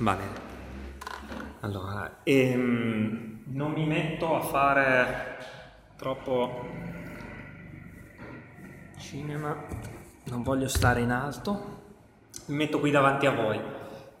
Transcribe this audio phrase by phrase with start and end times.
[0.00, 0.48] Va bene.
[1.60, 5.36] Allora, ehm, non mi metto a fare
[5.96, 6.66] troppo
[8.96, 9.54] cinema,
[10.24, 11.82] non voglio stare in alto,
[12.46, 13.60] mi metto qui davanti a voi.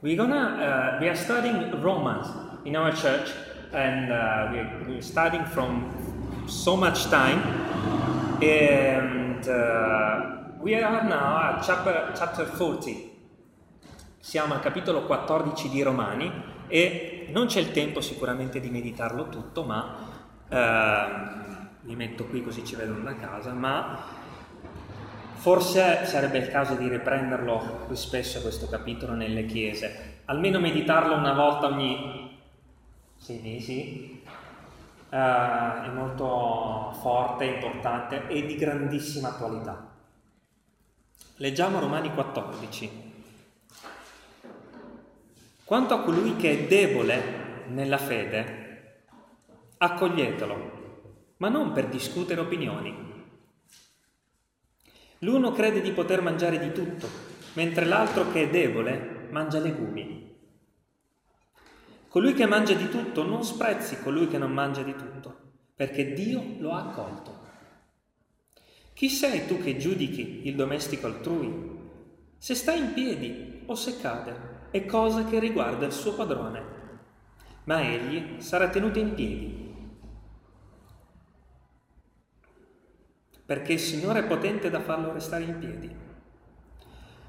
[0.00, 2.30] We're gonna, uh, we are studying Romans
[2.64, 3.32] in our church
[3.72, 7.40] and uh, we're, we're studying from so much time
[8.42, 13.09] and uh, we are now at chapter, chapter 40.
[14.22, 16.30] Siamo al capitolo 14 di Romani
[16.68, 19.96] e non c'è il tempo sicuramente di meditarlo tutto, ma
[20.46, 21.06] eh,
[21.80, 23.98] mi metto qui così ci vedono da casa, ma
[25.32, 31.32] forse sarebbe il caso di riprenderlo più spesso questo capitolo nelle chiese, almeno meditarlo una
[31.32, 32.38] volta ogni
[33.16, 34.22] sei mesi.
[35.08, 39.88] Uh, è molto forte, importante e di grandissima attualità.
[41.38, 43.09] Leggiamo Romani 14.
[45.70, 49.04] Quanto a colui che è debole nella fede,
[49.78, 52.92] accoglietelo, ma non per discutere opinioni.
[55.18, 57.06] L'uno crede di poter mangiare di tutto,
[57.52, 60.36] mentre l'altro che è debole mangia legumi.
[62.08, 66.56] Colui che mangia di tutto non sprezzi colui che non mangia di tutto, perché Dio
[66.58, 67.46] lo ha accolto.
[68.92, 71.78] Chi sei tu che giudichi il domestico altrui?
[72.38, 74.49] Se sta in piedi o se cade?
[74.70, 76.62] È cosa che riguarda il suo padrone,
[77.64, 79.74] ma egli sarà tenuto in piedi.
[83.44, 85.92] Perché il Signore è potente da farlo restare in piedi.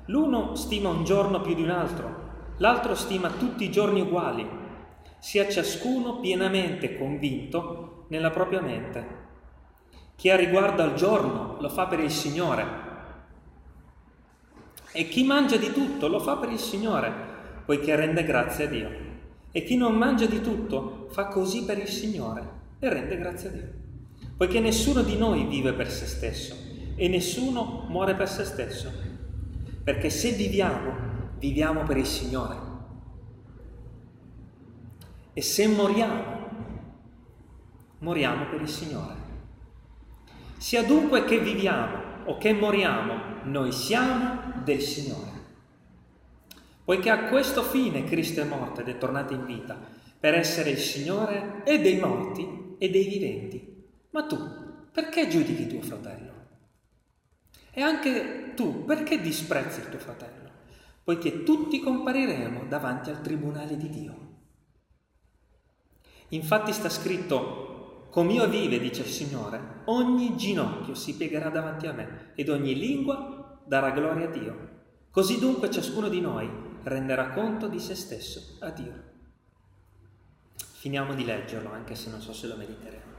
[0.05, 4.47] L'uno stima un giorno più di un altro, l'altro stima tutti i giorni uguali,
[5.17, 9.19] sia ciascuno pienamente convinto nella propria mente.
[10.15, 12.90] Chi ha riguardo al giorno lo fa per il Signore
[14.93, 17.11] e chi mangia di tutto lo fa per il Signore,
[17.65, 18.89] poiché rende grazie a Dio.
[19.51, 23.51] E chi non mangia di tutto fa così per il Signore e rende grazie a
[23.51, 23.73] Dio.
[24.35, 26.55] Poiché nessuno di noi vive per se stesso
[26.95, 28.91] e nessuno muore per se stesso.
[29.83, 30.93] Perché se viviamo,
[31.37, 32.69] viviamo per il Signore.
[35.33, 36.23] E se moriamo,
[37.99, 39.15] moriamo per il Signore.
[40.57, 43.13] Sia dunque che viviamo o che moriamo,
[43.43, 45.41] noi siamo del Signore
[46.91, 49.79] poiché a questo fine Cristo è morto ed è tornato in vita,
[50.19, 53.85] per essere il Signore e dei morti e dei viventi.
[54.09, 54.37] Ma tu,
[54.91, 56.29] perché giudichi tuo fratello?
[57.71, 60.49] E anche tu, perché disprezzi il tuo fratello?
[61.03, 64.29] Poiché tutti compariremo davanti al tribunale di Dio.
[66.29, 71.93] Infatti sta scritto, come io vive, dice il Signore, ogni ginocchio si piegherà davanti a
[71.93, 74.69] me ed ogni lingua darà gloria a Dio.
[75.11, 76.49] Così dunque ciascuno di noi
[76.83, 79.09] renderà conto di se stesso a Dio.
[80.73, 83.09] Finiamo di leggerlo, anche se non so se lo mediteremo.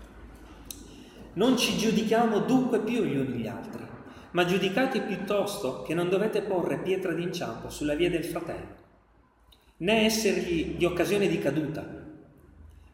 [1.34, 3.86] Non ci giudichiamo dunque più gli uni gli altri,
[4.32, 8.76] ma giudicate piuttosto che non dovete porre pietra d'inciampo sulla via del fratello,
[9.78, 12.00] né essergli di occasione di caduta.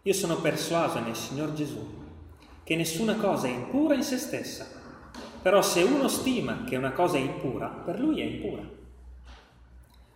[0.02, 1.96] Io sono persuaso nel Signor Gesù
[2.62, 4.66] che nessuna cosa è impura in se stessa,
[5.48, 8.60] però se uno stima che una cosa è impura, per lui è impura.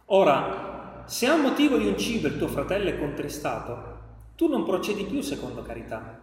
[0.05, 4.01] Ora, se a motivo di un cibo il tuo fratello è contristato,
[4.37, 6.21] tu non procedi più secondo carità.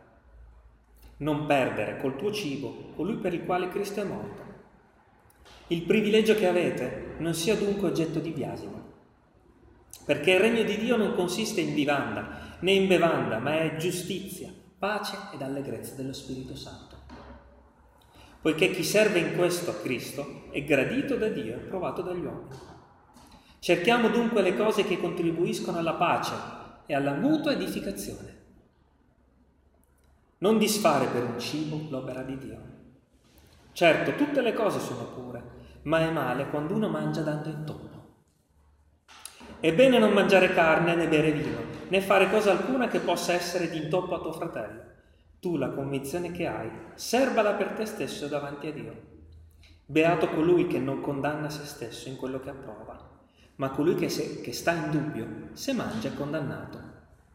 [1.17, 4.43] Non perdere col tuo cibo colui per il quale Cristo è morto.
[5.69, 8.91] Il privilegio che avete non sia dunque oggetto di biasimo,
[10.05, 14.53] perché il regno di Dio non consiste in vivanda né in bevanda, ma è giustizia,
[14.77, 16.88] pace ed allegrezza dello Spirito Santo.
[18.41, 22.55] Poiché chi serve in questo a Cristo è gradito da Dio e provato dagli uomini.
[23.59, 26.33] Cerchiamo dunque le cose che contribuiscono alla pace
[26.85, 28.38] e alla mutua edificazione.
[30.38, 32.61] Non disfare per un cibo l'opera di Dio.
[33.73, 35.44] Certo, tutte le cose sono pure,
[35.83, 38.07] ma è male quando uno mangia dando in tono.
[39.59, 41.59] È bene non mangiare carne né bere vino,
[41.89, 44.81] né fare cosa alcuna che possa essere di intoppo a tuo fratello.
[45.39, 49.07] Tu la convinzione che hai, serbala per te stesso davanti a Dio.
[49.86, 53.09] Beato colui che non condanna se stesso in quello che approva
[53.59, 56.80] ma colui che, se, che sta in dubbio, se mangia è condannato,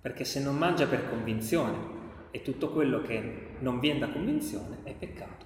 [0.00, 4.94] perché se non mangia per convinzione e tutto quello che non viene da convinzione è
[4.94, 5.44] peccato.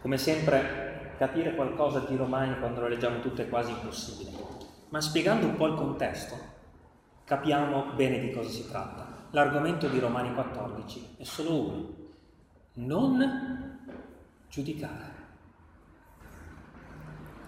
[0.00, 4.30] Come sempre, capire qualcosa di Romani quando lo leggiamo tutto è quasi impossibile,
[4.88, 6.34] ma spiegando un po' il contesto,
[7.24, 9.09] capiamo bene di cosa si tratta.
[9.32, 11.94] L'argomento di Romani 14 è solo uno,
[12.74, 13.78] non
[14.48, 15.18] giudicare.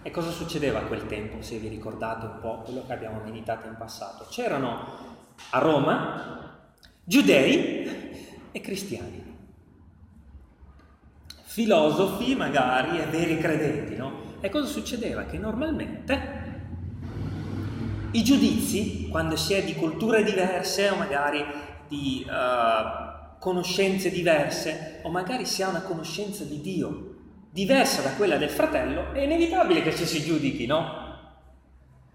[0.01, 3.67] E cosa succedeva a quel tempo, se vi ricordate un po' quello che abbiamo meditato
[3.67, 4.25] in passato?
[4.29, 4.85] C'erano
[5.49, 6.61] a Roma
[7.03, 8.21] giudei
[8.51, 9.21] e cristiani,
[11.43, 14.37] filosofi magari e veri credenti, no?
[14.39, 15.23] E cosa succedeva?
[15.25, 16.41] Che normalmente
[18.11, 21.43] i giudizi, quando si è di culture diverse o magari
[21.93, 27.11] di uh, conoscenze diverse, o magari si ha una conoscenza di Dio
[27.51, 31.01] diversa da quella del fratello, è inevitabile che ci si giudichi, no?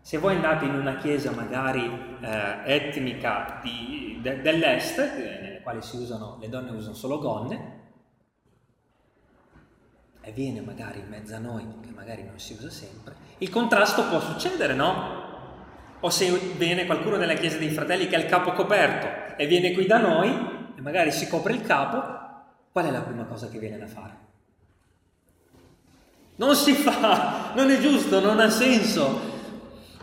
[0.01, 1.85] Se voi andate in una chiesa magari
[2.21, 7.77] eh, etnica di, de, dell'est, nelle quali si usano, le donne usano solo gonne,
[10.23, 14.09] e viene magari in mezzo a noi, che magari non si usa sempre, il contrasto
[14.09, 15.28] può succedere, no?
[16.01, 19.73] O se viene qualcuno nella chiesa dei fratelli che ha il capo coperto e viene
[19.73, 20.29] qui da noi
[20.77, 21.99] e magari si copre il capo,
[22.71, 24.27] qual è la prima cosa che viene da fare?
[26.37, 29.37] Non si fa, non è giusto, non ha senso.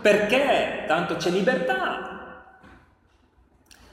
[0.01, 2.49] Perché tanto c'è libertà.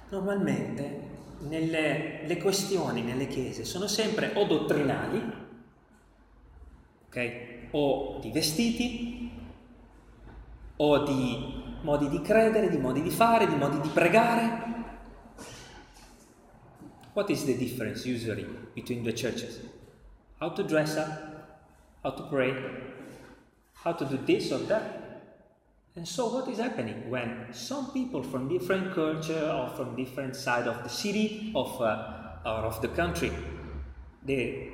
[0.09, 1.11] Normalmente
[1.43, 5.33] nelle, le questioni nelle chiese sono sempre o dottrinali,
[7.07, 7.69] ok?
[7.71, 9.31] O di vestiti,
[10.77, 14.71] o di modi di credere, di modi di fare, di modi di pregare.
[17.13, 19.61] What is the difference usually between the churches?
[20.41, 21.11] How to dress up,
[22.03, 22.55] how to pray,
[23.85, 25.01] how to do this or that.
[25.95, 30.67] And so what is happening when some people from different culture or from different side
[30.67, 33.31] of the city of, uh, or of the country,
[34.25, 34.73] they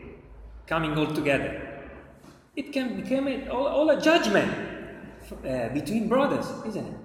[0.66, 1.61] coming all together.
[2.54, 4.77] It can become all, all, a judgment
[5.32, 6.96] uh, between brothers, isn't it?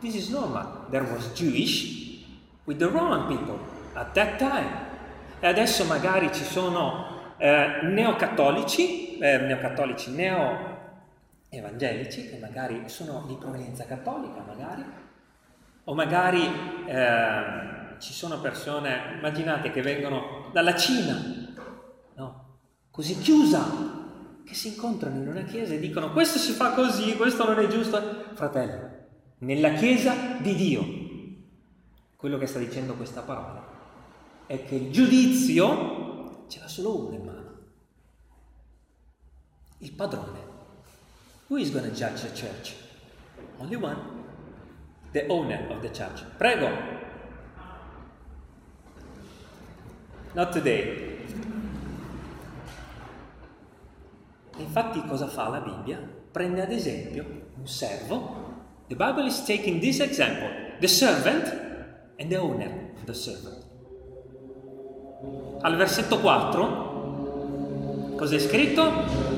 [0.00, 0.86] This is normal.
[0.90, 2.24] There was Jewish
[2.66, 3.58] with the Roman people
[3.94, 4.88] at that time.
[5.40, 13.86] E adesso magari ci sono eh, neocattolici, eh, neocattolici, neo-evangelici, che magari sono di provenienza
[13.86, 14.84] cattolica, magari,
[15.84, 16.44] o magari
[16.86, 21.16] eh, ci sono persone, immaginate, che vengono dalla Cina,
[22.16, 22.44] no?
[22.90, 23.89] così chiusa,
[24.44, 27.68] che si incontrano in una chiesa e dicono questo si fa così, questo non è
[27.68, 28.24] giusto.
[28.34, 28.90] Fratello,
[29.38, 30.84] nella chiesa di Dio,
[32.16, 33.66] quello che sta dicendo questa parola
[34.46, 37.58] è che il giudizio c'era solo uno in mano.
[39.78, 40.38] Il padrone.
[41.46, 42.74] Who is going to judge the church?
[43.58, 43.96] Only one.
[45.12, 46.22] The owner of the church.
[46.36, 46.68] Prego.
[50.34, 51.09] Not today.
[54.60, 55.98] Infatti cosa fa la Bibbia?
[56.30, 57.24] Prende ad esempio
[57.56, 58.48] un servo.
[58.86, 60.48] The Bible is taking this example.
[60.78, 61.46] The servant
[62.18, 63.68] and the owner of the servant
[65.62, 69.28] al versetto 4, cos'è scritto?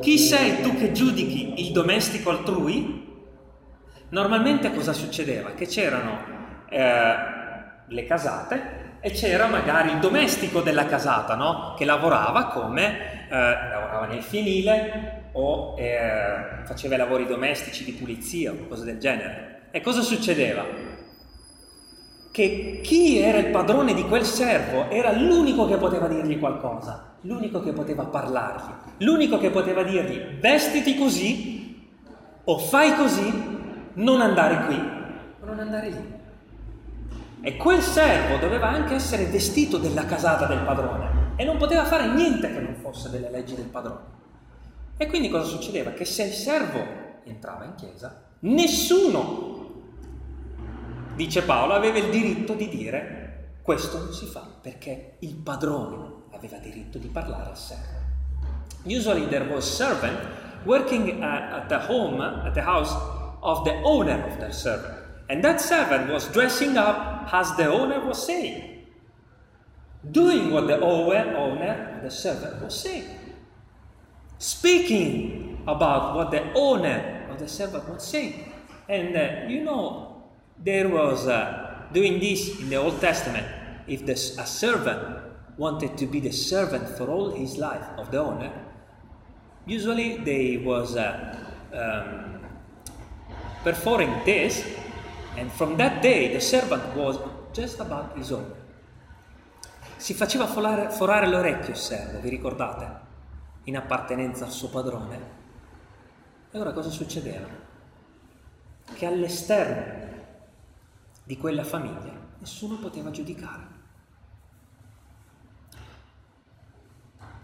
[0.00, 3.08] Chi sei tu che giudichi il domestico altrui?
[4.08, 5.50] Normalmente cosa succedeva?
[5.52, 6.18] Che c'erano
[6.70, 7.14] eh,
[7.86, 11.74] le casate e c'era magari il domestico della casata, no?
[11.76, 18.84] Che lavorava come, lavorava nel fienile o eh, faceva lavori domestici di pulizia o cose
[18.84, 19.68] del genere.
[19.70, 20.90] E cosa succedeva?
[22.30, 27.60] che chi era il padrone di quel servo era l'unico che poteva dirgli qualcosa, l'unico
[27.60, 31.90] che poteva parlargli, l'unico che poteva dirgli vestiti così
[32.44, 33.32] o fai così,
[33.94, 36.18] non andare qui o non andare lì.
[37.42, 42.06] E quel servo doveva anche essere vestito della casata del padrone e non poteva fare
[42.06, 44.04] niente che non fosse delle leggi del padrone.
[44.98, 45.92] E quindi cosa succedeva?
[45.92, 46.84] Che se il servo
[47.24, 49.84] entrava in chiesa, nessuno
[51.14, 56.58] dice Paolo, aveva il diritto di dire questo non si fa perché il padrone aveva
[56.58, 57.98] diritto di parlare al servo.
[58.84, 60.18] Usually there was servant
[60.66, 62.94] working at, the home, at the house
[63.40, 65.24] of the owner of the servant.
[65.28, 68.79] And that servant was dressing up as the owner was saying,
[70.08, 73.04] doing what the owner, the servant was saying,
[74.38, 78.52] speaking about what the owner of the servant was saying.
[78.88, 80.22] And uh, you know,
[80.58, 83.46] there was uh, doing this in the Old Testament.
[83.86, 85.18] If the, a servant
[85.56, 88.52] wanted to be the servant for all his life of the owner,
[89.66, 91.36] usually they was uh,
[91.74, 92.40] um,
[93.62, 94.64] performing this,
[95.36, 97.18] and from that day the servant was
[97.52, 98.59] just about his owner.
[100.00, 103.00] Si faceva forare, forare l'orecchio il servo, vi ricordate?
[103.64, 105.20] In appartenenza al suo padrone.
[106.50, 107.46] E ora cosa succedeva?
[108.94, 110.08] Che all'esterno
[111.22, 113.66] di quella famiglia nessuno poteva giudicare.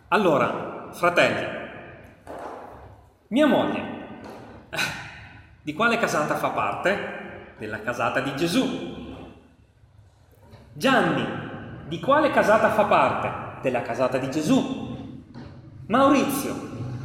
[0.09, 1.69] Allora, fratelli,
[3.29, 4.09] mia moglie,
[5.61, 7.55] di quale casata fa parte?
[7.59, 9.05] Della casata di Gesù.
[10.73, 11.46] Gianni,
[11.87, 13.61] di quale casata fa parte?
[13.63, 14.95] Della casata di Gesù.
[15.87, 16.55] Maurizio,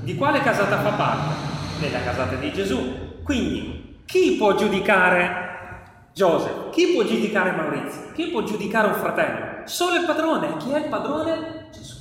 [0.02, 1.36] di quale casata fa parte?
[1.80, 3.22] Della casata di Gesù.
[3.24, 5.50] Quindi, chi può giudicare
[6.14, 6.70] Giose?
[6.72, 8.12] Chi può giudicare Maurizio?
[8.14, 9.66] Chi può giudicare un fratello?
[9.66, 10.58] Solo il padrone.
[10.58, 11.68] Chi è il padrone?
[11.72, 11.96] Gesù.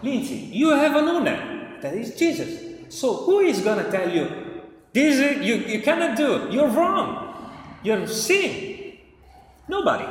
[0.00, 1.78] Lindsay, you have an owner.
[1.80, 2.66] That is Jesus.
[2.88, 4.26] So who is going to tell you,
[4.92, 7.34] this is, you, you cannot do, you're wrong,
[7.82, 8.67] you're sin?
[9.68, 10.06] Nobody.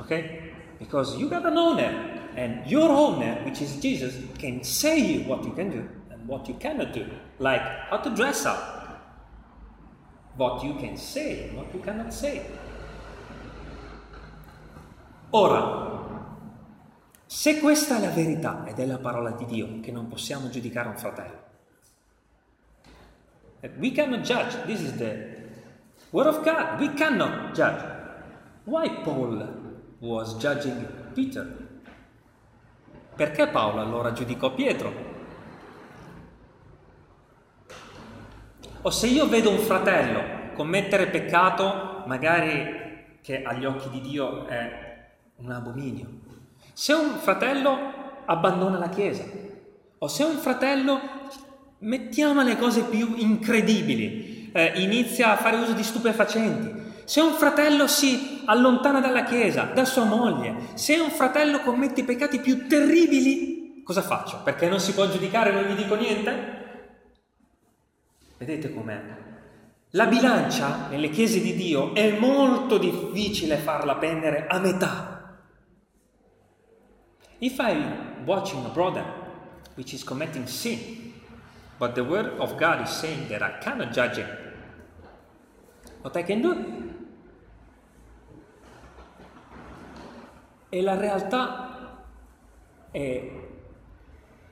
[0.00, 0.52] Okay?
[0.78, 5.44] Because you got an owner, and your owner, which is Jesus, can say you what
[5.44, 7.06] you can do and what you cannot do.
[7.38, 8.58] Like how to dress up,
[10.36, 12.42] what you can say and what you cannot say.
[15.30, 15.98] Ora,
[17.28, 20.88] Se questa è la verità ed è la parola di Dio, che non possiamo giudicare
[20.88, 21.42] un fratello,
[23.76, 25.36] we cannot judge, this is the
[26.08, 27.97] word of God, we cannot judge.
[28.68, 29.48] Why Paul
[30.00, 31.68] was judging Peter?
[33.16, 34.92] Perché Paolo allora giudicò Pietro?
[38.82, 45.16] O se io vedo un fratello commettere peccato, magari che agli occhi di Dio è
[45.36, 46.06] un abominio,
[46.74, 47.78] se un fratello
[48.26, 49.24] abbandona la Chiesa,
[49.96, 51.00] o se un fratello,
[51.78, 57.86] mettiamo le cose più incredibili, eh, inizia a fare uso di stupefacenti, se un fratello
[57.86, 63.80] si allontana dalla Chiesa, da sua moglie, se un fratello commette i peccati più terribili,
[63.82, 64.42] cosa faccio?
[64.42, 66.56] Perché non si può giudicare non gli dico niente?
[68.36, 69.00] Vedete com'è?
[69.92, 75.40] La bilancia nelle chiese di Dio è molto difficile farla pendere a metà.
[77.38, 79.04] If I'm watching a brother
[79.76, 81.14] which is committing sin,
[81.78, 84.28] but the word of God is saying that I cannot judge him,
[86.02, 86.87] what I can do?
[90.70, 92.04] E la realtà
[92.90, 93.46] è...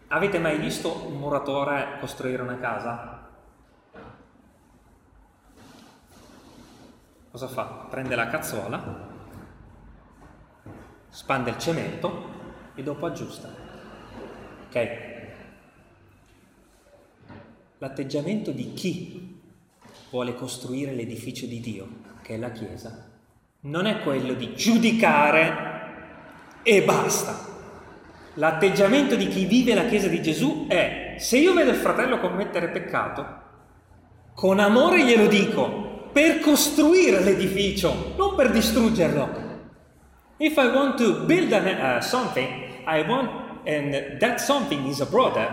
[0.09, 3.29] Avete mai visto un muratore costruire una casa?
[7.31, 7.65] Cosa fa?
[7.91, 9.09] Prende la cazzuola,
[11.11, 12.29] spande il cemento
[12.75, 13.51] e dopo aggiusta.
[14.69, 15.15] Ok?
[17.79, 19.43] L'atteggiamento di chi
[20.09, 21.89] vuole costruire l'edificio di Dio,
[22.23, 23.07] che è la Chiesa,
[23.61, 25.76] non è quello di giudicare
[26.67, 27.47] e basta.
[28.35, 32.71] L'atteggiamento di chi vive la Chiesa di Gesù è, se io vedo il fratello commettere
[32.71, 33.25] peccato,
[34.35, 39.45] con amore glielo dico, per costruire l'edificio, non per distruggerlo.
[40.39, 45.07] If I want to build a, uh, something, I want, and that something is a
[45.07, 45.49] brother,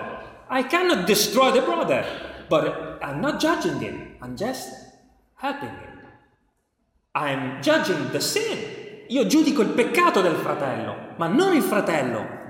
[0.50, 2.04] I cannot destroy the brother,
[2.50, 4.68] but I'm not judging him, I'm just
[5.36, 6.00] helping him.
[7.14, 8.83] I'm judging the sin.
[9.14, 12.42] Io giudico il peccato del fratello, ma non il fratello.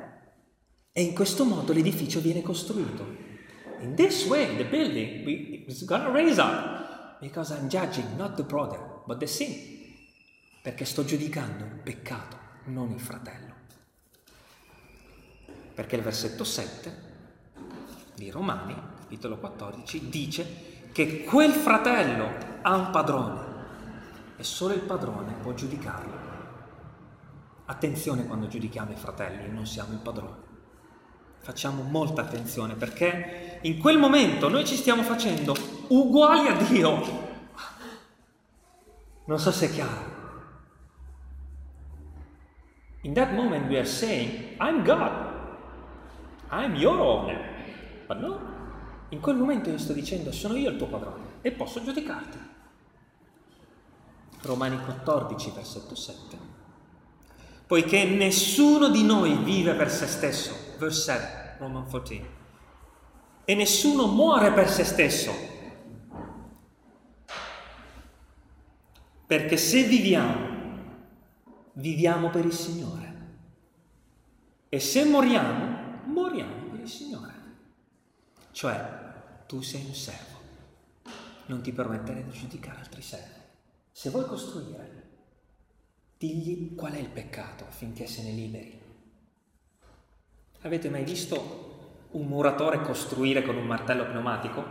[0.93, 3.05] E in questo modo l'edificio viene costruito.
[3.81, 8.79] In this way, the building is gonna raise up because I'm judging not the brother,
[9.05, 9.53] but the sin.
[10.61, 13.55] Perché sto giudicando il peccato, non il fratello.
[15.73, 16.97] Perché il versetto 7
[18.15, 20.47] di Romani, capitolo 14, dice
[20.93, 22.29] che quel fratello
[22.61, 23.51] ha un padrone
[24.37, 26.22] e solo il padrone può giudicarlo.
[27.65, 30.51] Attenzione quando giudichiamo i fratelli, non siamo il padrone.
[31.39, 35.55] Facciamo molta attenzione perché in quel momento noi ci stiamo facendo
[35.87, 37.31] uguali a Dio.
[39.25, 40.11] Non so se è chiaro.
[43.01, 45.11] In that moment we are saying, I'm God.
[46.49, 47.51] I'm your owner.
[48.07, 48.39] Ma no,
[49.09, 52.37] in quel momento io sto dicendo sono io il tuo padrone e posso giudicarti.
[54.41, 56.52] Romani 14, versetto 7.
[57.65, 62.29] Poiché nessuno di noi vive per se stesso, verse 7, Roman 14,
[63.45, 65.31] e nessuno muore per se stesso.
[69.25, 70.51] Perché se viviamo,
[71.73, 73.11] viviamo per il Signore.
[74.69, 77.33] E se moriamo, moriamo per il Signore.
[78.51, 79.01] Cioè,
[79.47, 80.37] tu sei un servo,
[81.47, 83.41] non ti permettere di giudicare altri servi.
[83.91, 85.02] Se vuoi costruire,
[86.23, 88.79] digli qual è il peccato affinché se ne liberi.
[90.61, 94.63] Avete mai visto un muratore costruire con un martello pneumatico?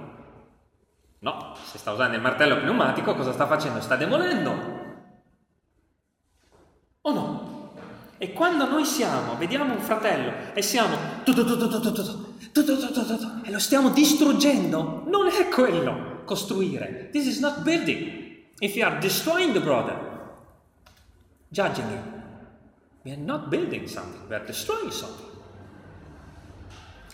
[1.19, 3.83] No, se sta usando il martello pneumatico cosa sta facendo?
[3.83, 4.81] Sta demolendo.
[7.03, 7.75] O no?
[8.17, 10.97] E quando noi siamo, vediamo un fratello e siamo
[13.45, 17.11] e lo stiamo distruggendo, non è quello costruire.
[17.13, 18.21] This is not building.
[18.61, 20.12] If you are destroying the brother,
[21.53, 22.03] judging him,
[23.05, 25.31] we are not building something, we are destroying something.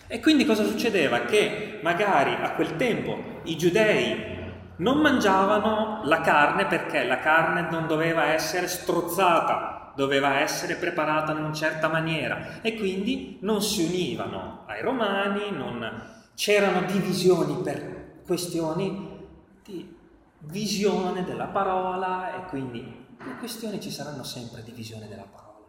[0.07, 1.19] E quindi cosa succedeva?
[1.25, 4.37] Che magari a quel tempo i giudei
[4.77, 11.39] non mangiavano la carne perché la carne non doveva essere strozzata, doveva essere preparata in
[11.39, 16.17] una certa maniera e quindi non si univano ai romani, non...
[16.33, 19.27] c'erano divisioni per questioni
[19.63, 19.95] di
[20.39, 25.65] visione della parola e quindi le questioni ci saranno sempre divisione della parola,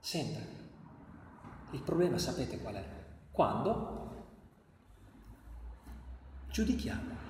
[0.00, 0.62] sempre.
[1.72, 2.84] Il problema sapete qual è?
[3.30, 4.04] Quando
[6.50, 7.22] giudichiamo.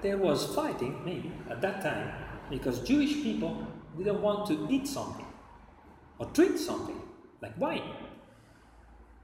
[0.00, 2.12] There was fighting, maybe, at that time,
[2.50, 5.26] because Jewish people didn't want to eat something
[6.18, 7.00] or drink something,
[7.40, 8.12] like wine.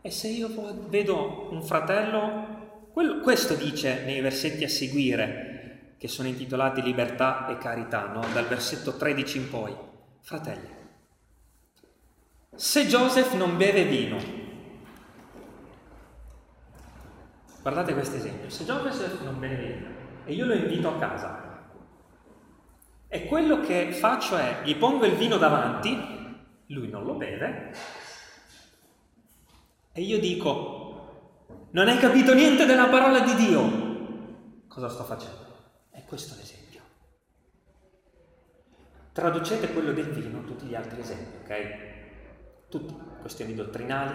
[0.01, 0.49] E se io
[0.89, 5.50] vedo un fratello, quello, questo dice nei versetti a seguire,
[6.01, 8.25] che sono intitolati Libertà e Carità, no?
[8.33, 9.77] dal versetto 13 in poi.
[10.21, 10.69] Fratelli,
[12.55, 14.17] se Joseph non beve vino,
[17.61, 19.89] guardate questo esempio, se Joseph non beve vino
[20.25, 21.69] e io lo invito a casa
[23.07, 25.99] e quello che faccio è gli pongo il vino davanti,
[26.69, 27.75] lui non lo beve
[29.93, 35.40] e io dico non hai capito niente della parola di Dio, cosa sto facendo?
[36.11, 36.81] È questo l'esempio.
[39.13, 41.89] Traducete quello del vino, tutti gli altri esempi, ok?
[42.69, 44.13] tutti, questioni dottrinali,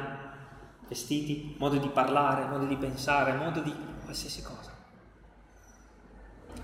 [0.89, 3.73] vestiti, modo di parlare, modo di pensare, modo di
[4.03, 4.73] qualsiasi cosa.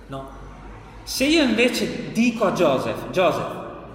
[0.07, 0.29] No.
[1.03, 3.85] Se io invece dico a Joseph, Joseph,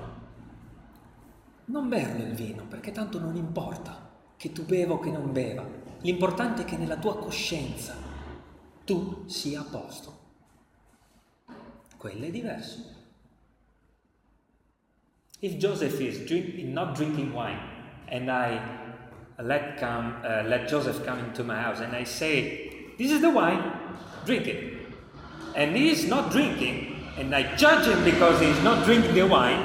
[1.66, 5.62] non berlo il vino, perché tanto non importa che tu beva o che non beva,
[6.00, 7.94] l'importante è che nella tua coscienza
[8.86, 10.15] tu sia a posto.
[12.02, 12.62] È.
[15.40, 17.58] If Joseph is drink, not drinking wine,
[18.08, 18.60] and I
[19.42, 23.30] let come, uh, let Joseph come into my house, and I say, "This is the
[23.30, 23.62] wine,
[24.24, 24.76] drink it."
[25.54, 29.26] And he is not drinking, and I judge him because he is not drinking the
[29.26, 29.60] wine.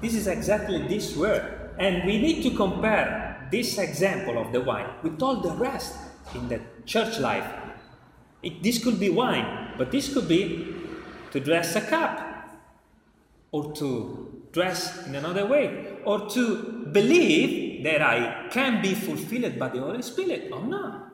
[0.00, 1.42] This is exactly this word,
[1.78, 5.96] and we need to compare this example of the wine with all the rest
[6.34, 7.46] in the church life.
[8.42, 10.75] It, this could be wine, but this could be
[11.30, 12.34] to dress a cup
[13.50, 19.68] or to dress in another way or to believe that I can be fulfilled by
[19.68, 21.04] the Holy Spirit or not.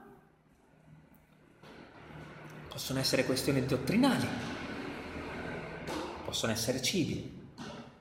[2.68, 4.26] Possono essere questioni dottrinali,
[6.24, 7.40] possono essere cibi.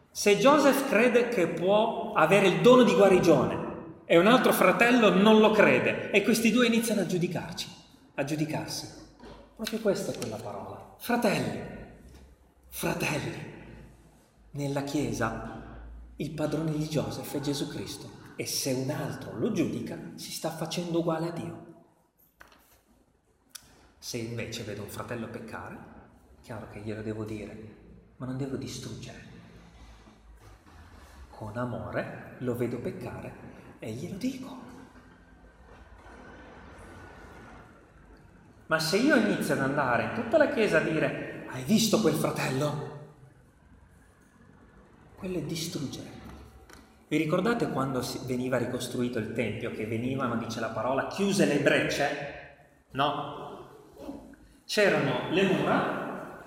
[0.09, 3.69] Se Joseph crede che può avere il dono di guarigione
[4.05, 7.67] e un altro fratello non lo crede e questi due iniziano a giudicarci,
[8.15, 8.89] a giudicarsi,
[9.55, 10.95] proprio questa è quella parola.
[10.97, 11.70] Fratelli,
[12.73, 13.37] fratelli,
[14.51, 15.59] nella Chiesa
[16.15, 20.49] il padrone di Joseph è Gesù Cristo e se un altro lo giudica si sta
[20.49, 21.65] facendo uguale a Dio.
[23.99, 25.77] Se invece vedo un fratello peccare,
[26.41, 27.75] chiaro che glielo devo dire,
[28.15, 29.29] ma non devo distruggere.
[31.29, 33.33] Con amore lo vedo peccare
[33.79, 34.59] e glielo dico.
[38.67, 42.13] Ma se io inizio ad andare in tutta la chiesa a dire hai visto quel
[42.13, 42.99] fratello?
[45.15, 46.19] Quello è distruggere.
[47.07, 52.07] Vi ricordate quando veniva ricostruito il Tempio, che venivano, dice la parola, chiuse le brecce?
[52.91, 53.67] No.
[54.65, 56.45] C'erano le mura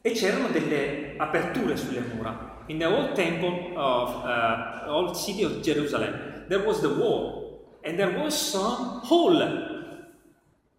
[0.00, 2.64] e c'erano delle aperture sulle mura.
[2.66, 7.96] In the old temple of uh, old city of Jerusalem, there was the wall, and
[7.96, 9.40] there was some hole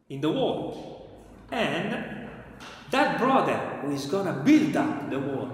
[0.07, 1.07] in the wall.
[1.49, 2.06] And
[2.91, 5.49] that brother who is gonna build up the wall,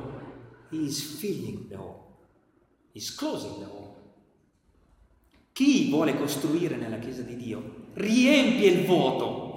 [0.69, 2.03] he is filling the hole
[2.93, 3.91] is closing the home.
[5.51, 9.51] Chi vuole costruire nella Chiesa di Dio riempie il vuoto.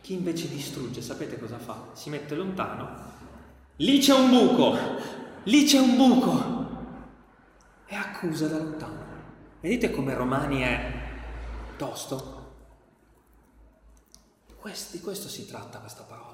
[0.00, 1.90] Chi invece distrugge, sapete cosa fa?
[1.92, 3.10] Si mette lontano.
[3.76, 4.76] Lì c'è un buco,
[5.44, 6.60] lì c'è un buco.
[7.86, 9.10] E accusa da lontano.
[9.60, 10.92] Vedete come Romani è
[11.76, 12.41] tosto?
[14.90, 16.32] Di questo si tratta questa parola.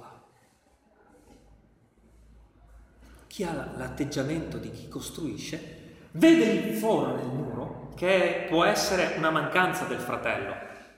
[3.39, 9.31] chi ha l'atteggiamento di chi costruisce, vede il foro nel muro, che può essere una
[9.31, 10.57] mancanza del fratello,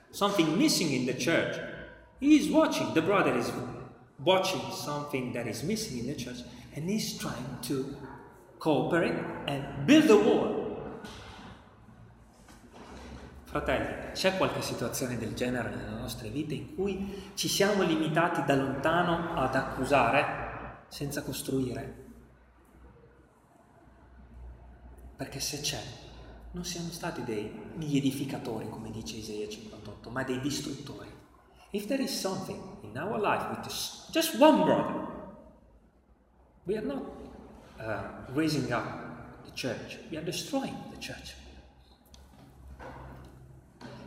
[0.08, 1.60] something missing in the church.
[2.18, 3.52] He is watching, the brother is
[4.22, 6.42] watching something that is missing in the church
[6.74, 7.94] and is trying to
[8.58, 10.59] cooperate and build a wall.
[13.50, 18.54] Fratelli, c'è qualche situazione del genere nelle nostre vite in cui ci siamo limitati da
[18.54, 21.94] lontano ad accusare senza costruire?
[25.16, 25.82] Perché se c'è,
[26.52, 31.08] non siamo stati degli edificatori, come dice Isaia 58, ma dei distruttori.
[31.72, 33.66] If there is something in our life with
[34.12, 35.06] just one brother,
[36.66, 37.02] we are not
[37.80, 41.34] uh, raising up the church, we are destroying the church.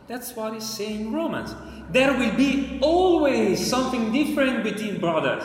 [0.06, 1.54] That's what is saying Romans.
[1.90, 5.44] There will be always something different between brothers.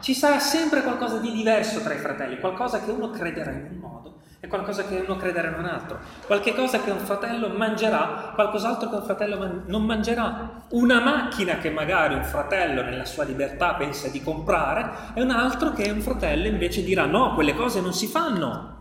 [0.00, 3.78] Ci sarà sempre qualcosa di diverso tra i fratelli, qualcosa che uno crederà in un
[3.78, 8.32] modo e qualcosa che uno crederà in un altro, qualche cosa che un fratello mangerà,
[8.34, 13.24] qualcos'altro che un fratello man- non mangerà, una macchina che magari un fratello nella sua
[13.24, 17.80] libertà pensa di comprare e un altro che un fratello invece dirà no, quelle cose
[17.80, 18.72] non si fanno.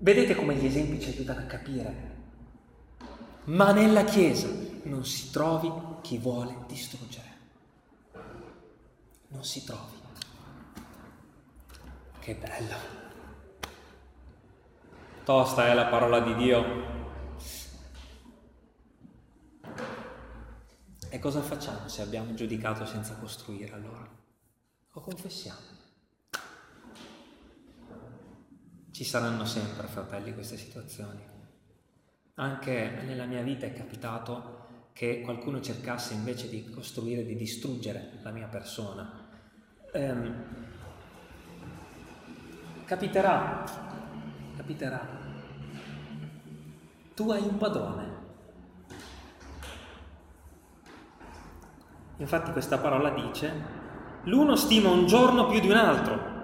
[0.00, 2.17] Vedete come gli esempi ci aiutano a capire?
[3.48, 4.46] Ma nella Chiesa
[4.84, 7.36] non si trovi chi vuole distruggere.
[9.28, 9.96] Non si trovi.
[12.18, 12.74] Che bello.
[15.24, 16.96] Tosta è la parola di Dio.
[21.08, 24.06] E cosa facciamo se abbiamo giudicato senza costruire allora?
[24.92, 25.76] Lo confessiamo.
[28.90, 31.37] Ci saranno sempre, fratelli, queste situazioni.
[32.40, 38.30] Anche nella mia vita è capitato che qualcuno cercasse invece di costruire, di distruggere la
[38.30, 39.26] mia persona.
[39.92, 40.44] Ehm,
[42.84, 43.64] capiterà,
[44.56, 45.18] capiterà
[47.14, 48.16] tu hai un padrone.
[52.18, 53.52] Infatti questa parola dice,
[54.24, 56.37] l'uno stima un giorno più di un altro.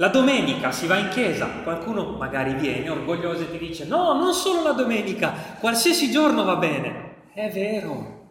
[0.00, 4.32] La domenica si va in chiesa, qualcuno magari viene orgoglioso e ti dice, no, non
[4.32, 7.16] solo la domenica, qualsiasi giorno va bene.
[7.34, 8.26] È vero.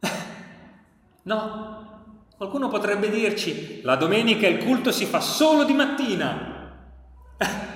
[1.22, 2.04] no,
[2.36, 6.74] qualcuno potrebbe dirci, la domenica il culto si fa solo di mattina.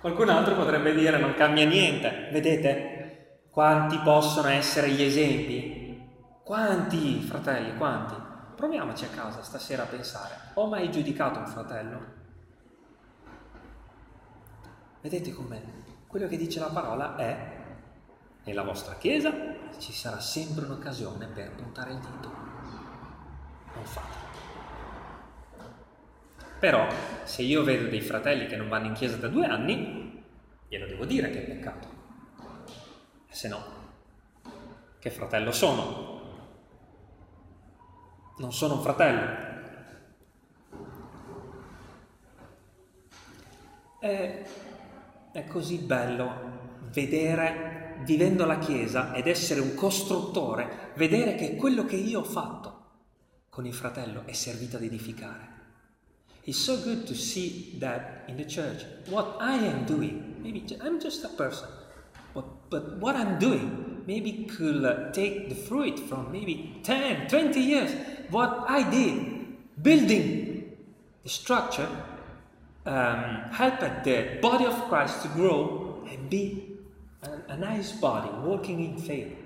[0.00, 2.28] Qualcun altro potrebbe dire non cambia niente.
[2.32, 6.00] Vedete quanti possono essere gli esempi?
[6.42, 8.27] Quanti, fratelli, quanti?
[8.58, 10.34] Proviamoci a casa stasera a pensare.
[10.54, 12.00] Ho mai giudicato un fratello?
[15.00, 15.62] Vedete com'è?
[16.08, 17.56] Quello che dice la parola è
[18.42, 19.32] nella vostra chiesa
[19.78, 22.32] ci sarà sempre un'occasione per puntare il dito.
[23.74, 24.26] Non fatelo.
[26.58, 26.88] Però
[27.22, 30.20] se io vedo dei fratelli che non vanno in chiesa da due anni,
[30.66, 31.88] glielo devo dire che è peccato.
[33.28, 33.62] E se no,
[34.98, 36.17] che fratello sono?
[38.38, 39.46] Non sono un fratello.
[43.98, 44.46] È,
[45.32, 51.96] è così bello vedere, vivendo la Chiesa ed essere un costruttore, vedere che quello che
[51.96, 52.76] io ho fatto
[53.48, 55.56] con il fratello è servito ad edificare.
[56.44, 61.00] It's so good to see that in the church, what I am doing, maybe I'm
[61.00, 61.68] just a person,
[62.32, 67.60] but, but what I'm doing maybe could uh, take the fruit from maybe 10, 20
[67.60, 67.92] years.
[68.30, 70.76] What I did, building
[71.22, 71.88] the structure,
[72.86, 76.78] um, helped the body of Christ to grow and be
[77.22, 79.36] a, a nice body, walking in faith.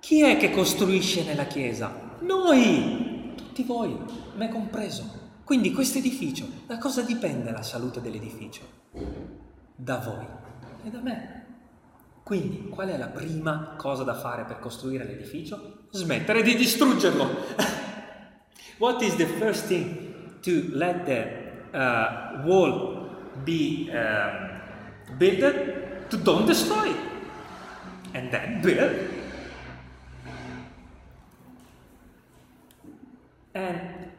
[0.00, 1.90] Chi è che costruisce nella Chiesa?
[2.20, 3.96] Noi, tutti voi,
[4.36, 5.18] me compreso.
[5.42, 8.60] Quindi questo edificio, da cosa dipende la salute dell'edificio?
[9.74, 10.26] Da voi
[10.84, 11.39] e da me.
[12.30, 15.88] Quindi qual è la prima cosa da fare per costruire l'edificio?
[15.90, 17.28] Smettere di distruggerlo.
[18.78, 23.08] What is the first thing to let the uh, wall
[23.42, 26.08] be um, built?
[26.10, 26.94] To don't destroy.
[28.12, 28.92] And then build.
[33.54, 34.10] And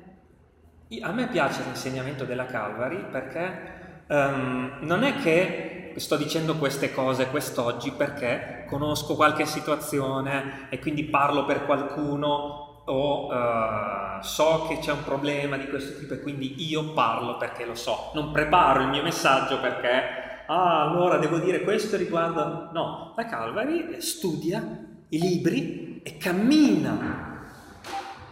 [1.02, 7.28] a me piace l'insegnamento della Calvary perché um, non è che sto dicendo queste cose
[7.28, 14.92] quest'oggi perché conosco qualche situazione e quindi parlo per qualcuno o uh, so che c'è
[14.92, 18.12] un problema di questo tipo e quindi io parlo perché lo so.
[18.14, 22.70] Non preparo il mio messaggio perché, ah, allora devo dire questo riguardo...
[22.74, 27.46] No, la Calvary studia i libri e cammina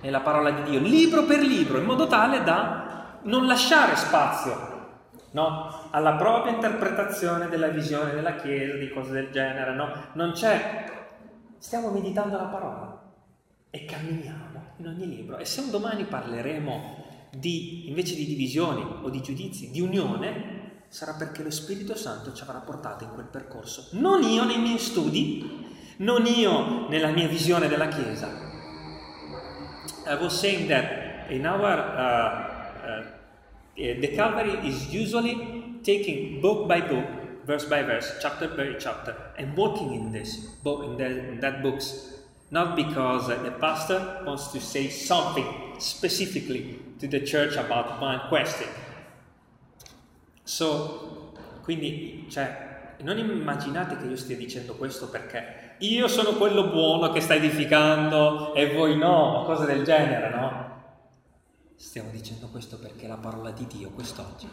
[0.01, 4.77] nella parola di Dio, libro per libro, in modo tale da non lasciare spazio
[5.31, 5.78] no?
[5.91, 9.73] Alla propria interpretazione della visione della Chiesa, di cose del genere.
[9.73, 9.91] No?
[10.13, 10.85] Non c'è.
[11.57, 12.97] Stiamo meditando la parola.
[13.71, 15.37] e camminiamo in ogni libro.
[15.37, 21.13] E se un domani parleremo di, invece di divisioni o di giudizi, di unione, sarà
[21.13, 23.89] perché lo Spirito Santo ci avrà portato in quel percorso.
[23.91, 28.47] Non io nei miei studi, non io nella mia visione della Chiesa.
[30.07, 35.58] I was saying that in our uh, uh, the Calvary is usually
[35.89, 37.07] taking book by book,
[37.45, 41.63] verse by verse, chapter by chapter, and working in this book, in, the, in that
[41.63, 42.13] books,
[42.51, 45.47] not because the pastor wants to say something
[45.79, 48.67] specifically to the church about one question.
[50.43, 57.11] So, quindi, cioè, non immaginate che io stia dicendo questo perché io sono quello buono
[57.11, 60.67] che sta edificando e voi no, cose del genere, no?
[61.75, 64.49] Stiamo dicendo questo perché la parola di Dio quest'oggi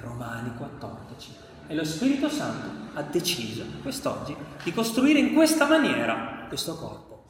[0.00, 6.76] Romani 14 e lo Spirito Santo ha deciso quest'oggi di costruire in questa maniera questo
[6.76, 7.24] corpo,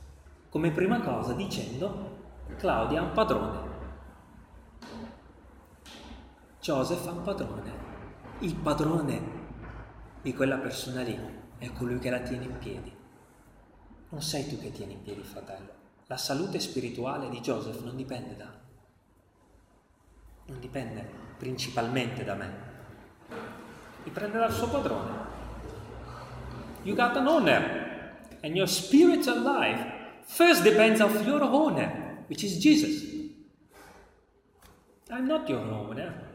[0.48, 2.16] come prima cosa dicendo
[2.56, 3.58] Claudia ha un padrone,
[6.60, 7.72] Joseph ha un padrone,
[8.40, 9.36] il padrone
[10.22, 11.18] di quella persona lì
[11.58, 12.94] è colui che la tiene in piedi.
[14.10, 15.76] Non sei tu che tieni in piedi, fratello.
[16.06, 18.66] La salute spirituale di Joseph non dipende da
[20.48, 22.52] non dipende principalmente da me,
[24.02, 25.26] dipende dal suo padrone.
[26.82, 29.84] You got an owner, and your spiritual life
[30.26, 33.16] first depends on your owner, which is Jesus.
[35.10, 36.26] I'm not your owner.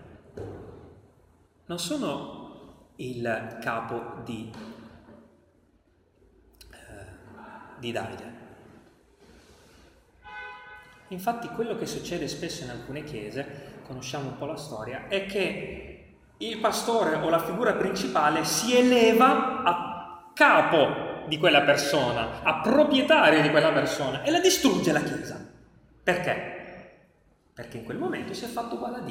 [1.65, 4.51] Non sono il capo di,
[6.71, 7.05] eh,
[7.79, 8.42] di Davide.
[11.13, 16.15] Infatti quello che succede spesso in alcune chiese, conosciamo un po' la storia, è che
[16.37, 23.43] il pastore o la figura principale si eleva a capo di quella persona, a proprietario
[23.43, 25.39] di quella persona e la distrugge la chiesa.
[26.01, 26.51] Perché?
[27.53, 29.03] Perché in quel momento si è fatto uguale.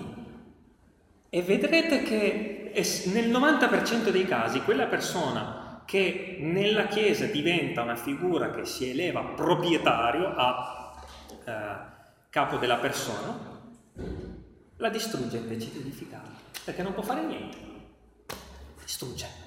[1.30, 2.72] E vedrete che
[3.12, 9.22] nel 90% dei casi quella persona che nella Chiesa diventa una figura che si eleva
[9.22, 10.81] proprietario a
[11.44, 11.76] eh,
[12.30, 13.38] capo della persona,
[14.76, 17.56] la distrugge invece di edificarla, perché non può fare niente,
[18.80, 19.40] distrugge.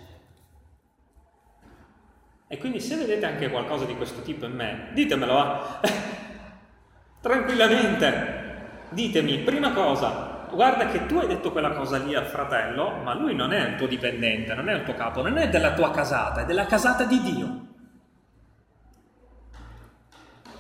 [2.48, 5.90] E quindi se vedete anche qualcosa di questo tipo in me, ditemelo, eh?
[7.20, 13.14] tranquillamente, ditemi, prima cosa, guarda che tu hai detto quella cosa lì al fratello, ma
[13.14, 15.92] lui non è il tuo dipendente, non è il tuo capo, non è della tua
[15.92, 17.66] casata, è della casata di Dio.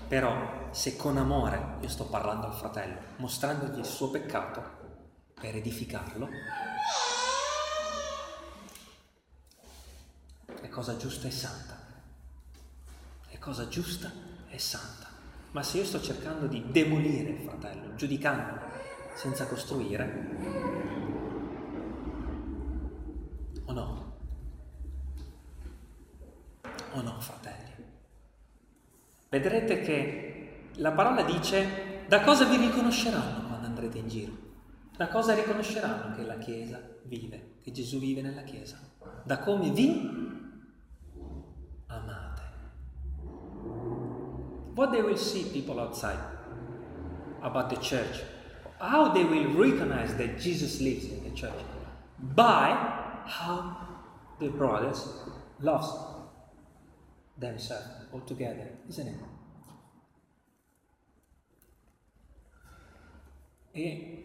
[0.07, 4.61] Però se con amore io sto parlando al fratello, mostrandogli il suo peccato
[5.33, 6.27] per edificarlo,
[10.59, 11.77] è cosa giusta e santa.
[13.29, 14.11] È cosa giusta
[14.49, 15.07] e santa.
[15.51, 18.59] Ma se io sto cercando di demolire il fratello, giudicandolo
[19.13, 20.27] senza costruire,
[23.63, 24.17] o no?
[26.91, 27.71] O no, fratelli?
[29.29, 30.34] Vedrete che
[30.77, 34.31] la parola dice da cosa vi riconosceranno quando andrete in giro?
[34.95, 38.79] Da cosa riconosceranno che la Chiesa vive, che Gesù vive nella Chiesa?
[39.23, 40.43] Da come vi
[41.87, 42.41] amate.
[44.75, 46.19] What they will see people outside
[47.41, 48.23] about the church,
[48.79, 51.63] how they will recognize that Jesus lives in the church
[52.17, 52.71] by
[53.25, 53.77] how
[54.39, 55.07] the brothers
[55.59, 55.85] love
[57.37, 59.34] themselves all together, isn't it?
[63.77, 64.23] E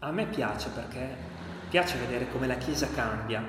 [0.00, 1.16] a me piace perché
[1.70, 3.40] piace vedere come la Chiesa cambia,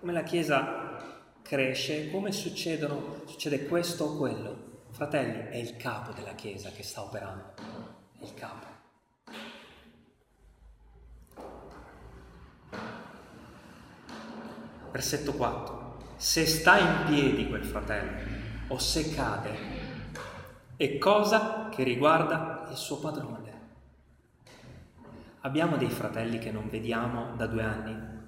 [0.00, 0.98] come la Chiesa
[1.42, 4.70] cresce, come succede questo o quello.
[4.90, 7.54] Fratelli, è il capo della Chiesa che sta operando,
[8.20, 8.66] il capo.
[14.90, 15.98] Versetto 4.
[16.16, 18.10] Se sta in piedi quel fratello
[18.66, 19.56] o se cade,
[20.76, 23.41] è cosa che riguarda il suo padrone.
[25.44, 28.20] Abbiamo dei fratelli che non vediamo da due anni?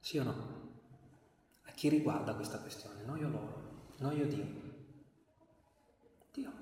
[0.00, 0.62] Sì o no?
[1.62, 3.04] A chi riguarda questa questione?
[3.04, 3.88] Noi o loro?
[3.98, 4.46] Noi o Dio?
[6.32, 6.52] Dio.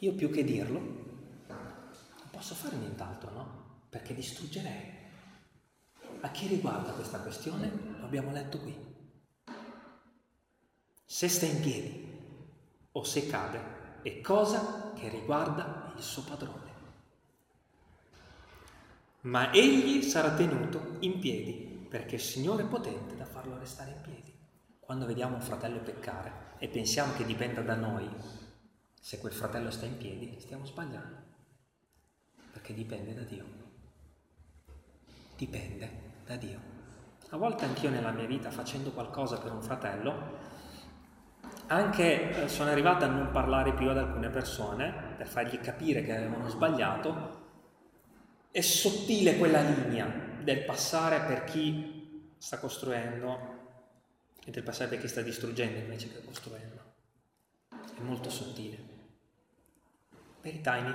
[0.00, 3.84] Io più che dirlo, non posso fare nient'altro, no?
[3.88, 4.98] Perché distruggerei.
[6.22, 7.70] A chi riguarda questa questione?
[7.98, 8.76] Lo abbiamo letto qui.
[11.04, 12.08] Se sta in piedi
[12.90, 16.68] o se cade, è cosa che riguarda il suo padrone.
[19.22, 24.00] Ma egli sarà tenuto in piedi, perché il Signore è potente da farlo restare in
[24.00, 24.30] piedi.
[24.90, 28.10] quando vediamo un fratello peccare e pensiamo che dipenda da noi
[29.00, 31.16] se quel fratello sta in piedi, stiamo sbagliando,
[32.50, 33.44] perché dipende da Dio.
[35.36, 35.90] Dipende
[36.26, 36.60] da Dio.
[37.28, 40.38] A volte anch'io nella mia vita facendo qualcosa per un fratello,
[41.70, 46.16] anche eh, sono arrivato a non parlare più ad alcune persone per fargli capire che
[46.16, 47.38] avevano sbagliato,
[48.50, 53.58] è sottile quella linea del passare per chi sta costruendo
[54.44, 56.78] e del passare per chi sta distruggendo invece che costruendo.
[57.68, 58.88] È molto sottile.
[60.42, 60.94] Very tiny.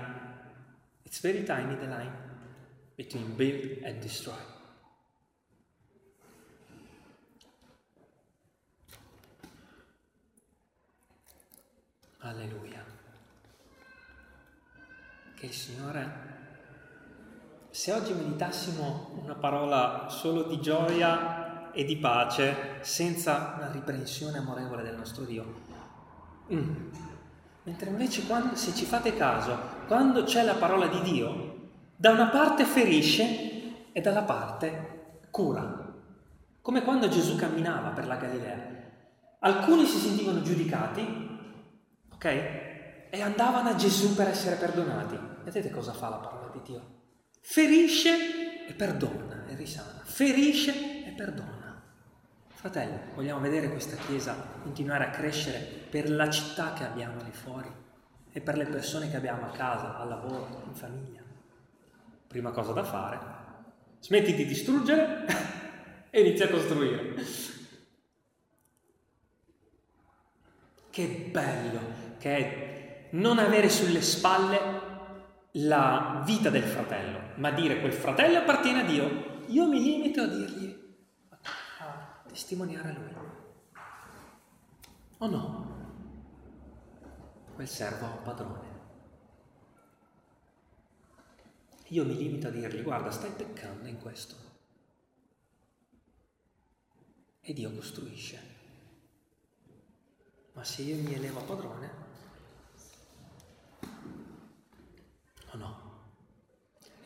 [1.03, 2.13] It's very tiny the line
[2.95, 4.54] between build and destroy.
[12.29, 12.83] Alleluia.
[15.35, 16.33] Che il Signore
[17.75, 24.81] se oggi meditassimo una parola solo di gioia e di pace, senza una riprensione amorevole
[24.81, 25.43] del nostro Dio,
[26.53, 26.75] mm.
[27.63, 29.57] mentre invece quando, se ci fate caso,
[29.87, 35.93] quando c'è la parola di Dio, da una parte ferisce e dalla parte cura,
[36.61, 38.73] come quando Gesù camminava per la Galilea.
[39.39, 41.24] Alcuni si sentivano giudicati,
[42.15, 42.25] ok?
[43.09, 45.17] E andavano a Gesù per essere perdonati.
[45.43, 46.95] Vedete cosa fa la parola di Dio?
[47.47, 51.79] ferisce e perdona e risana, ferisce e perdona.
[52.47, 57.71] Fratelli, vogliamo vedere questa Chiesa continuare a crescere per la città che abbiamo lì fuori
[58.31, 61.21] e per le persone che abbiamo a casa, al lavoro, in famiglia.
[62.27, 63.19] Prima cosa da fare,
[63.99, 65.25] smetti di distruggere
[66.09, 67.13] e inizia a costruire.
[70.89, 74.93] Che bello è non avere sulle spalle
[75.57, 80.27] la vita del fratello, ma dire quel fratello appartiene a Dio, io mi limito a
[80.27, 80.97] dirgli,
[81.79, 83.13] a testimoniare a lui.
[85.19, 85.73] O no?
[87.53, 88.73] Quel servo ha un padrone.
[91.89, 94.35] Io mi limito a dirgli, guarda, stai peccando in questo.
[97.39, 98.53] E Dio costruisce.
[100.53, 102.04] Ma se io mi elevo a padrone,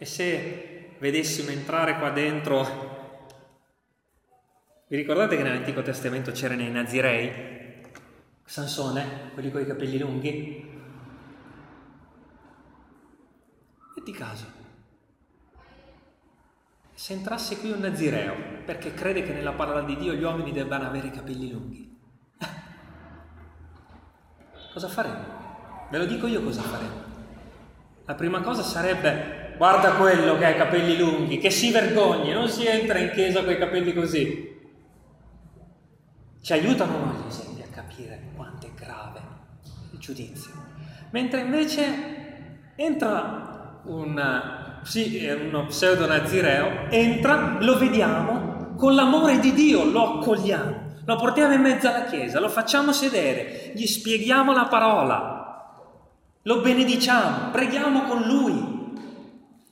[0.01, 2.63] E se vedessimo entrare qua dentro,
[4.87, 7.81] vi ricordate che nell'Antico Testamento c'erano i Nazirei?
[8.45, 10.79] Sansone, quelli con i capelli lunghi?
[13.97, 14.45] Metti caso.
[16.93, 20.87] Se entrasse qui un Nazireo perché crede che nella parola di Dio gli uomini debbano
[20.87, 21.99] avere i capelli lunghi,
[24.71, 25.87] cosa faremo?
[25.91, 27.03] Ve lo dico io cosa faremo.
[28.05, 32.47] La prima cosa sarebbe guarda quello che ha i capelli lunghi, che si vergogni, non
[32.47, 34.57] si entra in chiesa con i capelli così.
[36.41, 39.19] Ci aiutano no, gli esempi a capire quanto è grave
[39.91, 40.53] il giudizio.
[41.09, 49.83] Mentre invece entra un, sì, uno pseudo nazireo, entra, lo vediamo, con l'amore di Dio
[49.83, 55.39] lo accogliamo, lo portiamo in mezzo alla chiesa, lo facciamo sedere, gli spieghiamo la parola,
[56.43, 58.68] lo benediciamo, preghiamo con lui,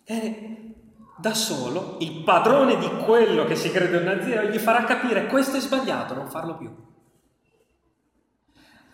[0.09, 0.75] e
[1.19, 5.57] da solo il padrone di quello che si crede un nazireo gli farà capire questo
[5.57, 6.73] è sbagliato, non farlo più.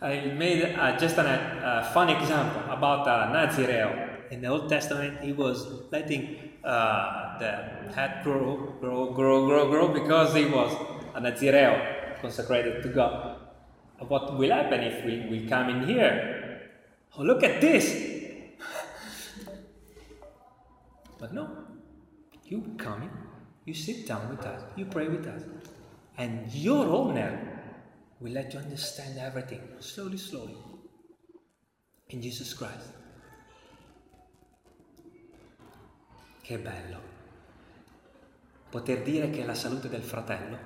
[0.02, 4.12] I made uh, just an, a fun example about a Nazireo.
[4.32, 9.88] In the Old Testament, he was letting uh, the head grow, grow, grow, grow, grow
[9.94, 10.74] because he was
[11.14, 13.38] a Nazireo consecrated to God.
[14.00, 16.70] What will happen if we, we come in here?
[17.18, 18.13] Oh, look at this!
[21.24, 21.48] But no,
[22.44, 23.10] you come,
[23.64, 25.44] you sit down with us, you pray with us,
[26.18, 27.40] and your owner
[28.20, 30.58] will let you understand everything slowly, slowly
[32.10, 32.92] in Jesus Christ.
[36.42, 37.00] Che bello
[38.70, 40.58] poter dire che la salute del fratello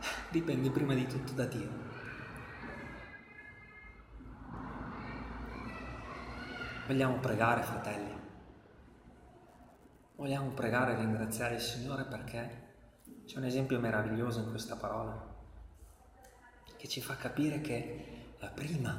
[0.32, 1.68] dipende prima di tutto da Dio.
[6.86, 8.19] Vogliamo pregare, fratelli.
[10.20, 12.50] Vogliamo pregare e ringraziare il Signore perché
[13.24, 15.18] c'è un esempio meraviglioso in questa parola
[16.76, 18.94] che ci fa capire che la prima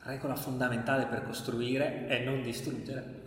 [0.00, 3.22] regola fondamentale per costruire è non distruggere.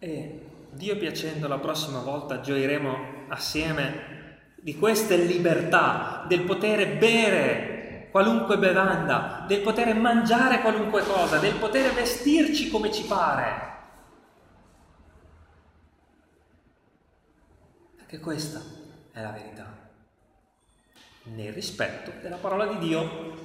[0.00, 7.77] E Dio piacendo la prossima volta gioiremo assieme di questa libertà, del potere bere
[8.18, 13.76] qualunque bevanda, del poter mangiare qualunque cosa, del poter vestirci come ci pare.
[17.96, 18.60] Perché questa
[19.12, 19.66] è la verità.
[21.34, 23.36] Nel rispetto della parola di Dio.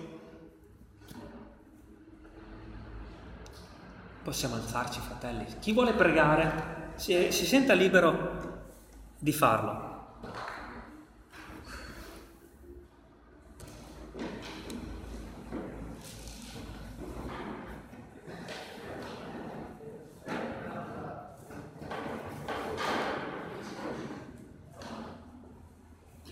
[4.23, 5.45] Possiamo alzarci, fratelli.
[5.59, 8.71] Chi vuole pregare si, si senta libero
[9.19, 9.92] di farlo.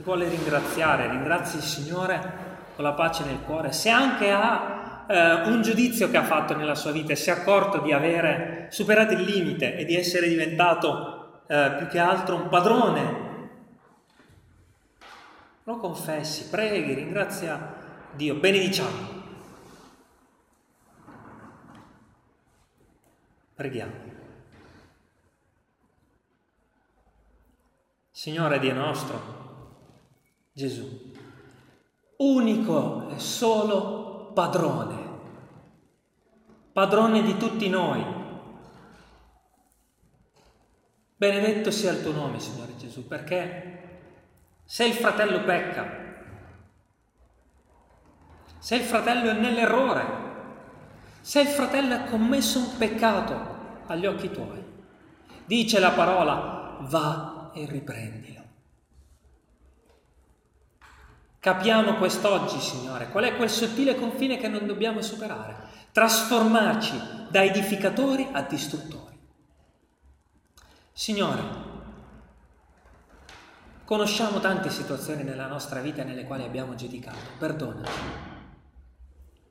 [0.01, 2.33] Chi vuole ringraziare, ringrazi il Signore
[2.73, 3.71] con la pace nel cuore.
[3.71, 7.33] Se anche ha eh, un giudizio che ha fatto nella sua vita e si è
[7.33, 12.49] accorto di avere superato il limite e di essere diventato eh, più che altro un
[12.49, 13.49] padrone,
[15.65, 17.75] lo confessi, preghi, ringrazia
[18.13, 19.19] Dio, benediciamo.
[23.53, 23.91] Preghiamo.
[28.09, 29.40] Signore Dio nostro,
[30.53, 31.13] Gesù,
[32.17, 34.95] unico e solo padrone,
[36.73, 38.03] padrone di tutti noi.
[41.15, 43.99] Benedetto sia il tuo nome, Signore Gesù, perché
[44.65, 45.85] se il fratello pecca,
[48.57, 50.05] se il fratello è nell'errore,
[51.21, 54.61] se il fratello ha commesso un peccato agli occhi tuoi,
[55.45, 58.40] dice la parola, va e riprendilo.
[61.41, 65.55] Capiamo quest'oggi, Signore, qual è quel sottile confine che non dobbiamo superare,
[65.91, 69.17] trasformarci da edificatori a distruttori.
[70.93, 71.41] Signore,
[73.85, 77.99] conosciamo tante situazioni nella nostra vita nelle quali abbiamo giudicato, perdonaci.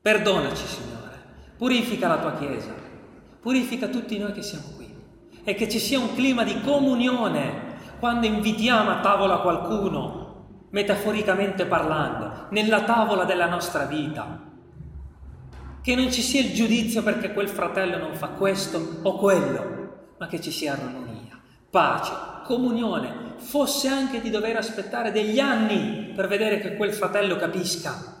[0.01, 1.21] Perdonaci, Signore,
[1.57, 2.73] purifica la tua Chiesa,
[3.41, 4.95] purifica tutti noi che siamo qui.
[5.43, 10.20] E che ci sia un clima di comunione quando invitiamo a tavola qualcuno
[10.71, 14.49] metaforicamente parlando, nella tavola della nostra vita.
[15.81, 20.27] Che non ci sia il giudizio perché quel fratello non fa questo o quello, ma
[20.27, 22.11] che ci sia armonia, pace,
[22.45, 28.19] comunione, fosse anche di dover aspettare degli anni per vedere che quel fratello capisca.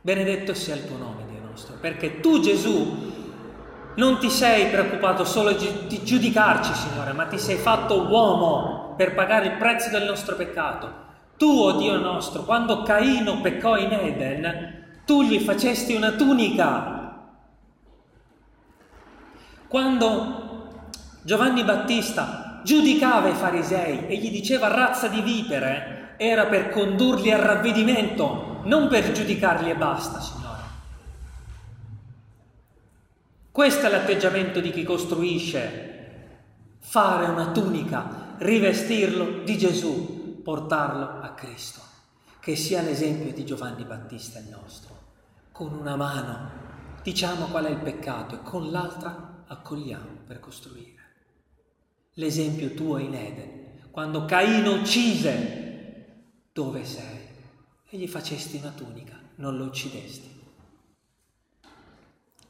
[0.00, 3.15] Benedetto sia il tuo nome, Dio nostro, perché tu Gesù
[3.96, 9.46] non ti sei preoccupato solo di giudicarci, Signore, ma ti sei fatto uomo per pagare
[9.46, 11.04] il prezzo del nostro peccato.
[11.36, 17.26] Tu, oh Dio nostro, quando Caino peccò in Eden, tu gli facesti una tunica.
[19.68, 20.68] Quando
[21.22, 27.40] Giovanni Battista giudicava i farisei e gli diceva razza di vipere, era per condurli al
[27.40, 30.35] ravvedimento, non per giudicarli e basta, Signore.
[33.56, 36.42] Questo è l'atteggiamento di chi costruisce.
[36.78, 41.80] Fare una tunica, rivestirlo di Gesù, portarlo a Cristo.
[42.38, 44.94] Che sia l'esempio di Giovanni Battista il nostro.
[45.52, 46.50] Con una mano
[47.02, 51.14] diciamo qual è il peccato e con l'altra accogliamo per costruire.
[52.16, 57.20] L'esempio tuo in Eden, quando Caino uccise, dove sei?
[57.88, 60.35] E gli facesti una tunica, non lo uccidesti.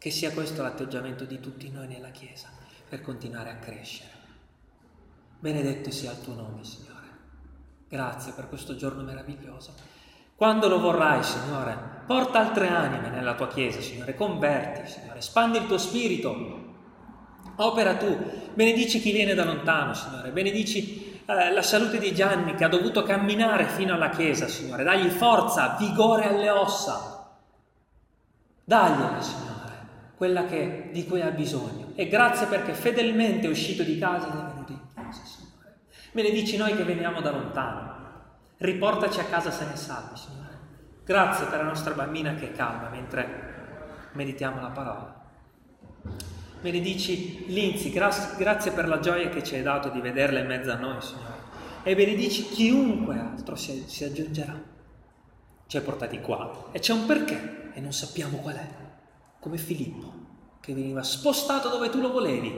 [0.07, 2.47] Che sia questo l'atteggiamento di tutti noi nella Chiesa
[2.89, 4.11] per continuare a crescere.
[5.41, 7.09] Benedetto sia il tuo nome, Signore.
[7.89, 9.75] Grazie per questo giorno meraviglioso.
[10.37, 11.77] Quando lo vorrai, Signore,
[12.07, 14.15] porta altre anime nella tua Chiesa, Signore.
[14.15, 15.19] Converti, Signore.
[15.19, 16.75] Espandi il tuo spirito.
[17.57, 18.17] Opera tu.
[18.55, 20.31] Benedici chi viene da lontano, Signore.
[20.31, 24.85] Benedici eh, la salute di Gianni che ha dovuto camminare fino alla Chiesa, Signore.
[24.85, 27.29] Dagli forza, vigore alle ossa.
[28.63, 29.56] Dagliela, Signore
[30.17, 31.93] quella che, di cui ha bisogno.
[31.95, 35.77] E grazie perché fedelmente è uscito di casa ed è venuto in chiesa, Signore.
[36.13, 37.95] Benedici noi che veniamo da lontano.
[38.57, 40.45] Riportaci a casa sani e salvi, Signore.
[41.05, 43.55] Grazie per la nostra bambina che è calma mentre
[44.13, 45.15] meditiamo la parola.
[46.63, 50.73] Benedici Linzi, grazie, grazie per la gioia che ci hai dato di vederla in mezzo
[50.73, 51.45] a noi, Signore.
[51.83, 54.59] E benedici chiunque altro si, si aggiungerà.
[55.67, 58.86] Ci hai portati qua e c'è un perché e non sappiamo qual è
[59.47, 60.13] come Filippo,
[60.59, 62.53] che veniva spostato dove tu lo volevi.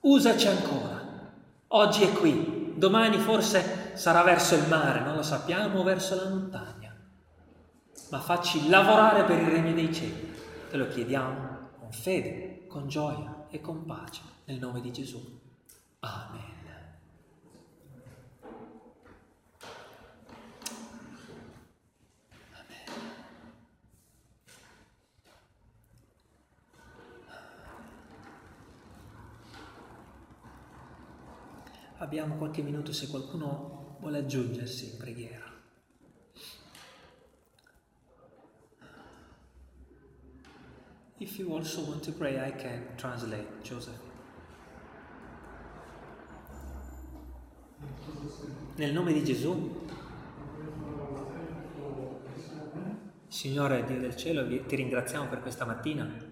[0.00, 1.32] Usaci ancora.
[1.68, 6.94] Oggi è qui, domani forse sarà verso il mare, non lo sappiamo, verso la montagna.
[8.10, 10.34] Ma facci lavorare per il regno dei cieli.
[10.68, 15.40] Te lo chiediamo con fede, con gioia e con pace, nel nome di Gesù.
[16.00, 16.59] Amen.
[32.10, 35.48] Abbiamo qualche minuto se qualcuno vuole aggiungersi in preghiera.
[41.18, 44.00] If you also want to pray, I can translate, Joseph.
[48.74, 49.86] Nel nome di Gesù,
[53.28, 56.29] Signore Dio del cielo, ti ringraziamo per questa mattina.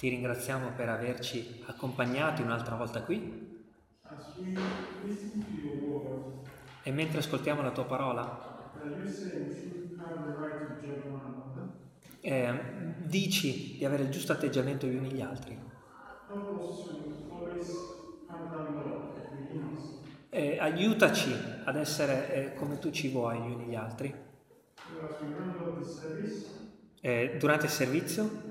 [0.00, 3.68] Ti ringraziamo per averci accompagnati un'altra volta qui.
[6.82, 8.72] E mentre ascoltiamo la tua parola,
[12.22, 12.60] eh,
[13.04, 15.60] dici di avere il giusto atteggiamento gli uni gli altri.
[20.30, 21.34] Eh, aiutaci
[21.64, 24.14] ad essere eh, come tu ci vuoi gli uni gli altri.
[27.02, 28.49] Eh, durante il servizio,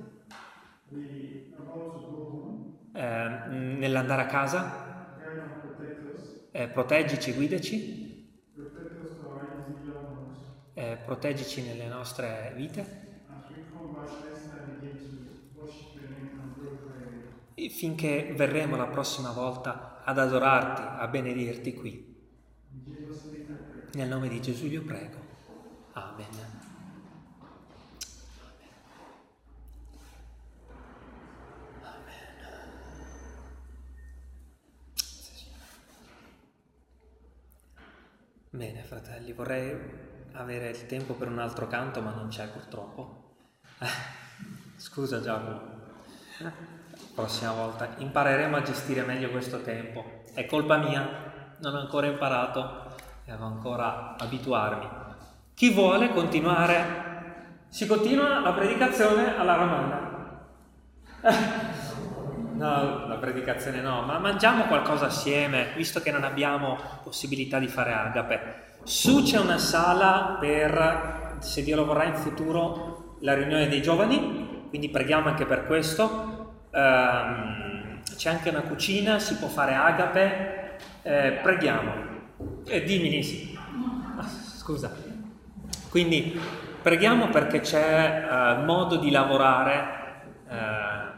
[2.99, 5.15] eh, nell'andare a casa,
[6.51, 8.43] eh, proteggici, guidaci,
[10.73, 13.07] eh, proteggici nelle nostre vite.
[17.69, 22.15] finché verremo la prossima volta ad adorarti, a benedirti qui.
[23.93, 25.17] Nel nome di Gesù io prego.
[25.93, 26.48] Amen.
[38.59, 39.73] Bene, fratelli, vorrei
[40.33, 43.35] avere il tempo per un altro canto, ma non c'è purtroppo.
[44.75, 45.77] Scusa Giacomo
[47.15, 50.23] prossima volta impareremo a gestire meglio questo tempo.
[50.33, 54.89] È colpa mia, non ho ancora imparato, devo ancora abituarmi.
[55.53, 57.63] Chi vuole continuare?
[57.69, 60.07] Si continua la predicazione alla romana.
[62.59, 68.67] No, predicazione no, ma mangiamo qualcosa assieme, visto che non abbiamo possibilità di fare agape.
[68.83, 74.67] Su c'è una sala per, se Dio lo vorrà in futuro, la riunione dei giovani,
[74.69, 76.39] quindi preghiamo anche per questo
[76.71, 82.07] ehm, c'è anche una cucina, si può fare agape, eh, preghiamo.
[82.65, 83.57] Eh, dimmi Nisi.
[84.17, 84.93] Ah, scusa.
[85.89, 86.39] Quindi
[86.81, 89.97] preghiamo perché c'è eh, modo di lavorare
[90.49, 91.08] eh,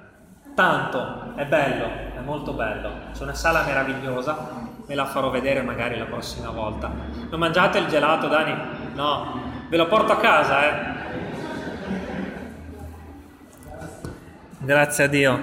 [0.61, 1.85] tanto, è bello,
[2.15, 2.91] è molto bello.
[3.13, 4.37] C'è una sala meravigliosa,
[4.85, 6.91] me la farò vedere magari la prossima volta.
[7.29, 8.55] Non mangiate il gelato, Dani?
[8.93, 10.99] No, ve lo porto a casa, eh.
[14.59, 15.39] Grazie a Dio.